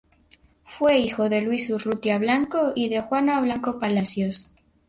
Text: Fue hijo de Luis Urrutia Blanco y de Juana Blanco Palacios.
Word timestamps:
Fue 0.63 0.97
hijo 0.97 1.29
de 1.29 1.41
Luis 1.43 1.69
Urrutia 1.69 2.17
Blanco 2.17 2.71
y 2.75 2.89
de 2.89 3.01
Juana 3.01 3.39
Blanco 3.39 3.77
Palacios. 3.77 4.49